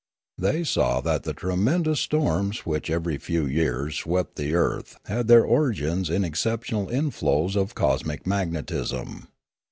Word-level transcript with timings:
They 0.39 0.63
saw 0.63 0.99
that 1.01 1.25
the 1.25 1.33
tremendous 1.35 1.99
storms 1.99 2.65
which 2.65 2.89
every 2.89 3.19
few 3.19 3.45
years 3.45 3.97
swept 3.99 4.35
the 4.35 4.55
earth 4.55 4.97
had 5.05 5.27
their 5.27 5.45
origin 5.45 6.11
in 6.11 6.25
exceptional 6.25 6.87
inflows 6.87 7.55
of 7.55 7.75
cosmic 7.75 8.25
magnetism. 8.25 9.27